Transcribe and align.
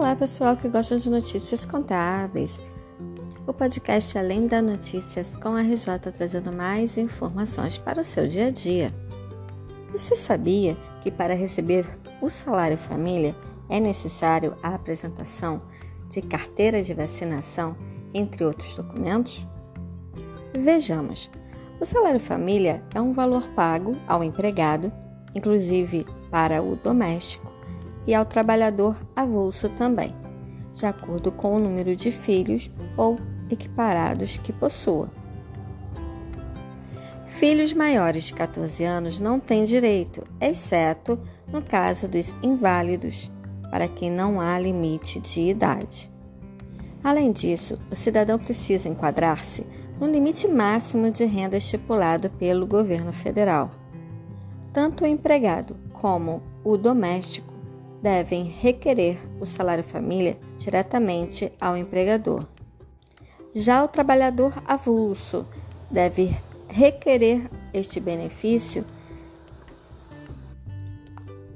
Olá, 0.00 0.16
pessoal 0.16 0.56
que 0.56 0.66
gosta 0.66 0.98
de 0.98 1.10
notícias 1.10 1.66
contábeis. 1.66 2.58
O 3.46 3.52
podcast 3.52 4.16
Além 4.16 4.46
da 4.46 4.62
Notícias 4.62 5.36
com 5.36 5.50
a 5.50 5.60
RJ 5.60 6.10
trazendo 6.16 6.56
mais 6.56 6.96
informações 6.96 7.76
para 7.76 8.00
o 8.00 8.04
seu 8.04 8.26
dia 8.26 8.46
a 8.46 8.50
dia. 8.50 8.94
Você 9.92 10.16
sabia 10.16 10.74
que 11.02 11.10
para 11.10 11.34
receber 11.34 11.86
o 12.18 12.30
salário 12.30 12.78
família 12.78 13.36
é 13.68 13.78
necessário 13.78 14.56
a 14.62 14.74
apresentação 14.74 15.60
de 16.08 16.22
carteira 16.22 16.82
de 16.82 16.94
vacinação, 16.94 17.76
entre 18.14 18.42
outros 18.42 18.74
documentos? 18.74 19.46
Vejamos. 20.54 21.30
O 21.78 21.84
salário 21.84 22.18
família 22.20 22.82
é 22.94 23.00
um 23.02 23.12
valor 23.12 23.46
pago 23.48 23.94
ao 24.08 24.24
empregado, 24.24 24.90
inclusive 25.34 26.06
para 26.30 26.62
o 26.62 26.74
doméstico 26.74 27.59
e 28.10 28.14
ao 28.14 28.24
trabalhador 28.24 28.98
avulso 29.14 29.68
também, 29.68 30.12
de 30.74 30.84
acordo 30.84 31.30
com 31.30 31.54
o 31.54 31.60
número 31.60 31.94
de 31.94 32.10
filhos 32.10 32.68
ou 32.96 33.20
equiparados 33.48 34.36
que 34.36 34.52
possua. 34.52 35.08
Filhos 37.24 37.72
maiores 37.72 38.24
de 38.24 38.34
14 38.34 38.82
anos 38.82 39.20
não 39.20 39.38
têm 39.38 39.64
direito, 39.64 40.26
exceto 40.40 41.20
no 41.52 41.62
caso 41.62 42.08
dos 42.08 42.34
inválidos, 42.42 43.30
para 43.70 43.86
quem 43.86 44.10
não 44.10 44.40
há 44.40 44.58
limite 44.58 45.20
de 45.20 45.42
idade. 45.42 46.10
Além 47.04 47.30
disso, 47.30 47.78
o 47.92 47.94
cidadão 47.94 48.40
precisa 48.40 48.88
enquadrar-se 48.88 49.64
no 50.00 50.08
limite 50.08 50.48
máximo 50.48 51.12
de 51.12 51.24
renda 51.24 51.56
estipulado 51.56 52.28
pelo 52.30 52.66
governo 52.66 53.12
federal. 53.12 53.70
Tanto 54.72 55.04
o 55.04 55.06
empregado 55.06 55.76
como 55.92 56.42
o 56.64 56.76
doméstico 56.76 57.59
devem 58.02 58.44
requerer 58.44 59.18
o 59.40 59.46
salário 59.46 59.84
família 59.84 60.38
diretamente 60.56 61.52
ao 61.60 61.76
empregador. 61.76 62.46
Já 63.54 63.84
o 63.84 63.88
trabalhador 63.88 64.62
avulso 64.66 65.46
deve 65.90 66.36
requerer 66.68 67.50
este 67.74 68.00
benefício 68.00 68.84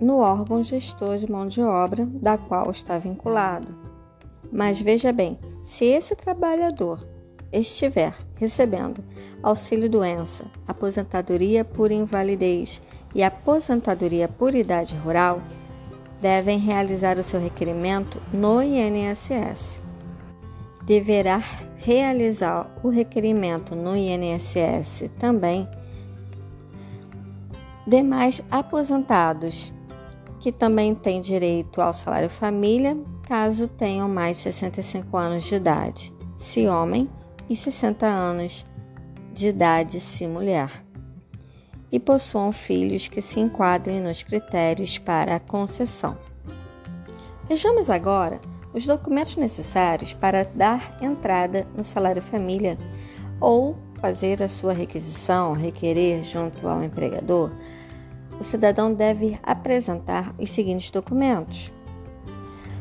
no 0.00 0.18
órgão 0.18 0.64
gestor 0.64 1.18
de 1.18 1.30
mão 1.30 1.46
de 1.46 1.60
obra 1.60 2.04
da 2.06 2.36
qual 2.36 2.70
está 2.70 2.98
vinculado. 2.98 3.68
Mas 4.50 4.80
veja 4.80 5.12
bem, 5.12 5.38
se 5.62 5.84
esse 5.84 6.16
trabalhador 6.16 7.06
estiver 7.52 8.16
recebendo 8.34 9.04
auxílio 9.42 9.88
doença, 9.88 10.46
aposentadoria 10.66 11.64
por 11.64 11.92
invalidez 11.92 12.82
e 13.14 13.22
aposentadoria 13.22 14.26
por 14.26 14.54
idade 14.54 14.96
rural, 14.96 15.40
devem 16.22 16.60
realizar 16.60 17.18
o 17.18 17.22
seu 17.22 17.40
requerimento 17.40 18.22
no 18.32 18.62
INSS. 18.62 19.82
Deverá 20.86 21.42
realizar 21.76 22.72
o 22.80 22.88
requerimento 22.88 23.74
no 23.74 23.96
INSS 23.96 25.10
também 25.18 25.68
demais 27.84 28.40
aposentados 28.48 29.72
que 30.38 30.52
também 30.52 30.94
têm 30.94 31.20
direito 31.20 31.82
ao 31.82 31.92
salário 31.92 32.30
família, 32.30 32.96
caso 33.26 33.66
tenham 33.66 34.08
mais 34.08 34.36
de 34.36 34.44
65 34.44 35.16
anos 35.16 35.44
de 35.44 35.56
idade, 35.56 36.14
se 36.36 36.68
homem, 36.68 37.08
e 37.50 37.56
60 37.56 38.06
anos 38.06 38.64
de 39.32 39.48
idade, 39.48 39.98
se 39.98 40.26
mulher 40.26 40.84
e 41.92 42.00
possuam 42.00 42.50
filhos 42.50 43.06
que 43.06 43.20
se 43.20 43.38
enquadrem 43.38 44.00
nos 44.00 44.22
critérios 44.22 44.96
para 44.96 45.36
a 45.36 45.40
concessão. 45.40 46.16
Vejamos 47.46 47.90
agora 47.90 48.40
os 48.72 48.86
documentos 48.86 49.36
necessários 49.36 50.14
para 50.14 50.44
dar 50.44 50.96
entrada 51.02 51.66
no 51.76 51.84
salário 51.84 52.22
família 52.22 52.78
ou 53.38 53.76
fazer 54.00 54.42
a 54.42 54.48
sua 54.48 54.72
requisição, 54.72 55.52
requerer 55.52 56.24
junto 56.24 56.66
ao 56.66 56.82
empregador. 56.82 57.52
O 58.40 58.44
cidadão 58.44 58.92
deve 58.92 59.38
apresentar 59.42 60.34
os 60.38 60.48
seguintes 60.48 60.90
documentos: 60.90 61.70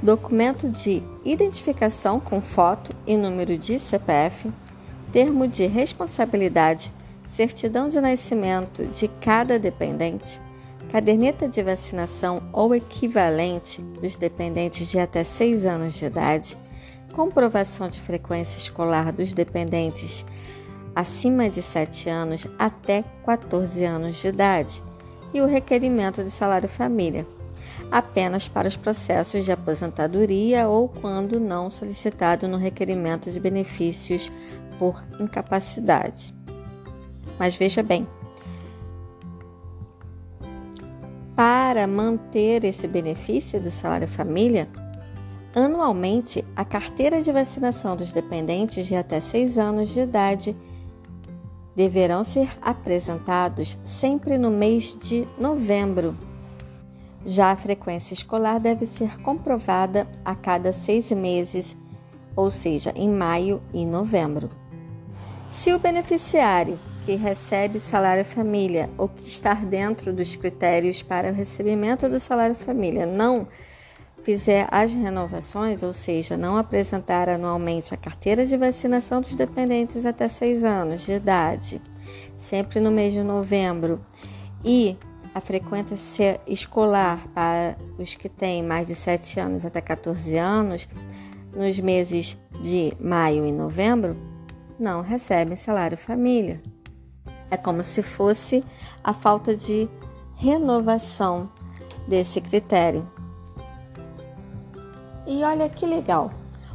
documento 0.00 0.68
de 0.68 1.02
identificação 1.24 2.20
com 2.20 2.40
foto 2.40 2.94
e 3.06 3.16
número 3.16 3.58
de 3.58 3.78
CPF, 3.78 4.52
termo 5.10 5.48
de 5.48 5.66
responsabilidade 5.66 6.94
certidão 7.34 7.88
de 7.88 7.98
nascimento 7.98 8.84
de 8.86 9.08
cada 9.08 9.58
dependente, 9.58 10.40
caderneta 10.90 11.48
de 11.48 11.62
vacinação 11.62 12.42
ou 12.52 12.74
equivalente 12.74 13.80
dos 13.80 14.18
dependentes 14.18 14.90
de 14.90 14.98
até 14.98 15.24
6 15.24 15.64
anos 15.64 15.94
de 15.94 16.04
idade, 16.04 16.58
comprovação 17.14 17.88
de 17.88 17.98
frequência 17.98 18.58
escolar 18.58 19.12
dos 19.12 19.32
dependentes 19.32 20.26
acima 20.94 21.48
de 21.48 21.62
7 21.62 22.10
anos 22.10 22.46
até 22.58 23.02
14 23.24 23.82
anos 23.82 24.20
de 24.20 24.28
idade 24.28 24.82
e 25.32 25.40
o 25.40 25.46
requerimento 25.46 26.22
de 26.22 26.30
salário 26.30 26.68
família, 26.68 27.26
apenas 27.90 28.46
para 28.46 28.68
os 28.68 28.76
processos 28.76 29.42
de 29.46 29.52
aposentadoria 29.52 30.68
ou 30.68 30.86
quando 30.86 31.40
não 31.40 31.70
solicitado 31.70 32.46
no 32.46 32.58
requerimento 32.58 33.30
de 33.30 33.40
benefícios 33.40 34.30
por 34.78 35.02
incapacidade. 35.18 36.34
Mas 37.42 37.56
veja 37.56 37.82
bem, 37.82 38.06
para 41.34 41.88
manter 41.88 42.62
esse 42.62 42.86
benefício 42.86 43.60
do 43.60 43.68
salário 43.68 44.06
família, 44.06 44.68
anualmente 45.52 46.44
a 46.54 46.64
carteira 46.64 47.20
de 47.20 47.32
vacinação 47.32 47.96
dos 47.96 48.12
dependentes 48.12 48.86
de 48.86 48.94
até 48.94 49.18
6 49.18 49.58
anos 49.58 49.88
de 49.88 49.98
idade 49.98 50.56
deverão 51.74 52.22
ser 52.22 52.48
apresentados 52.62 53.76
sempre 53.82 54.38
no 54.38 54.48
mês 54.48 54.96
de 54.96 55.26
novembro. 55.36 56.16
Já 57.26 57.50
a 57.50 57.56
frequência 57.56 58.14
escolar 58.14 58.60
deve 58.60 58.86
ser 58.86 59.20
comprovada 59.20 60.06
a 60.24 60.36
cada 60.36 60.72
seis 60.72 61.10
meses, 61.10 61.76
ou 62.36 62.52
seja, 62.52 62.92
em 62.94 63.10
maio 63.10 63.60
e 63.74 63.84
novembro. 63.84 64.48
Se 65.50 65.74
o 65.74 65.78
beneficiário 65.80 66.78
que 67.04 67.16
recebe 67.16 67.78
o 67.78 67.80
salário 67.80 68.24
família 68.24 68.88
ou 68.96 69.08
que 69.08 69.26
está 69.26 69.54
dentro 69.54 70.12
dos 70.12 70.36
critérios 70.36 71.02
para 71.02 71.30
o 71.30 71.34
recebimento 71.34 72.08
do 72.08 72.20
salário 72.20 72.54
família 72.54 73.04
não 73.04 73.48
fizer 74.22 74.68
as 74.70 74.94
renovações, 74.94 75.82
ou 75.82 75.92
seja, 75.92 76.36
não 76.36 76.56
apresentar 76.56 77.28
anualmente 77.28 77.92
a 77.92 77.96
carteira 77.96 78.46
de 78.46 78.56
vacinação 78.56 79.20
dos 79.20 79.34
dependentes 79.34 80.06
até 80.06 80.28
6 80.28 80.62
anos 80.64 81.00
de 81.00 81.12
idade, 81.12 81.82
sempre 82.36 82.78
no 82.78 82.90
mês 82.90 83.12
de 83.12 83.22
novembro, 83.22 84.00
e 84.64 84.96
a 85.34 85.40
frequência 85.40 86.40
escolar 86.46 87.26
para 87.34 87.76
os 87.98 88.14
que 88.14 88.28
têm 88.28 88.62
mais 88.62 88.86
de 88.86 88.94
7 88.94 89.40
anos 89.40 89.64
até 89.64 89.80
14 89.80 90.36
anos, 90.36 90.88
nos 91.52 91.78
meses 91.80 92.38
de 92.60 92.96
maio 93.00 93.44
e 93.44 93.50
novembro, 93.50 94.16
não 94.78 95.02
recebem 95.02 95.56
salário 95.56 95.96
família. 95.96 96.62
É 97.52 97.56
como 97.58 97.84
se 97.84 98.02
fosse 98.02 98.64
a 99.04 99.12
falta 99.12 99.54
de 99.54 99.86
renovação 100.36 101.52
desse 102.08 102.40
critério. 102.40 103.06
E 105.26 105.44
olha 105.44 105.68
que 105.68 105.84
legal, 105.84 106.30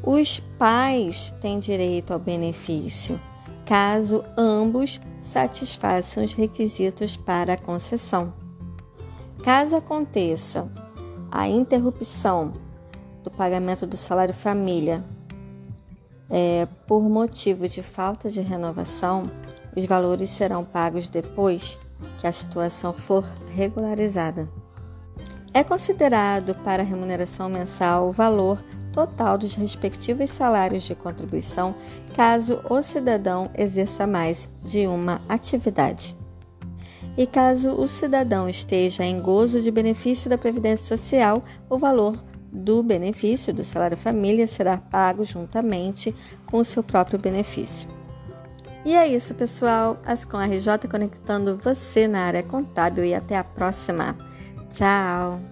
os 0.00 0.38
pais 0.56 1.34
têm 1.40 1.58
direito 1.58 2.12
ao 2.12 2.20
benefício 2.20 3.20
caso 3.66 4.24
ambos 4.38 5.00
satisfaçam 5.20 6.24
os 6.24 6.34
requisitos 6.34 7.16
para 7.16 7.54
a 7.54 7.56
concessão. 7.56 8.32
Caso 9.42 9.74
aconteça 9.74 10.70
a 11.32 11.48
interrupção 11.48 12.54
do 13.24 13.30
pagamento 13.30 13.88
do 13.88 13.96
salário 13.96 14.34
família 14.34 15.04
é, 16.30 16.66
por 16.86 17.02
motivo 17.02 17.68
de 17.68 17.82
falta 17.82 18.30
de 18.30 18.40
renovação, 18.40 19.30
os 19.76 19.84
valores 19.86 20.30
serão 20.30 20.64
pagos 20.64 21.08
depois 21.08 21.78
que 22.18 22.26
a 22.26 22.32
situação 22.32 22.92
for 22.92 23.24
regularizada. 23.50 24.48
É 25.52 25.64
considerado 25.64 26.54
para 26.56 26.82
remuneração 26.82 27.48
mensal 27.48 28.08
o 28.08 28.12
valor 28.12 28.62
total 28.92 29.38
dos 29.38 29.54
respectivos 29.54 30.30
salários 30.30 30.82
de 30.82 30.94
contribuição 30.94 31.74
caso 32.14 32.60
o 32.68 32.82
cidadão 32.82 33.50
exerça 33.56 34.06
mais 34.06 34.48
de 34.64 34.86
uma 34.86 35.20
atividade. 35.28 36.16
E 37.16 37.26
caso 37.26 37.70
o 37.70 37.88
cidadão 37.88 38.48
esteja 38.48 39.04
em 39.04 39.20
gozo 39.20 39.60
de 39.60 39.70
benefício 39.70 40.30
da 40.30 40.38
Previdência 40.38 40.86
Social, 40.86 41.42
o 41.68 41.78
valor 41.78 42.22
do 42.52 42.82
benefício 42.82 43.52
do 43.52 43.64
salário 43.64 43.96
família 43.96 44.46
será 44.46 44.76
pago 44.76 45.24
juntamente 45.24 46.14
com 46.46 46.58
o 46.58 46.64
seu 46.64 46.82
próprio 46.82 47.18
benefício. 47.18 47.99
E 48.84 48.94
é 48.94 49.06
isso, 49.06 49.34
pessoal. 49.34 49.98
Ascom 50.04 50.38
RJ 50.38 50.88
conectando 50.90 51.56
você 51.56 52.08
na 52.08 52.24
área 52.24 52.42
contábil 52.42 53.04
e 53.04 53.14
até 53.14 53.36
a 53.36 53.44
próxima. 53.44 54.16
Tchau! 54.70 55.49